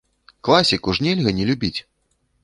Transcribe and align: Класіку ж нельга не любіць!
Класіку 0.47 0.95
ж 0.99 1.03
нельга 1.07 1.33
не 1.39 1.45
любіць! 1.49 1.75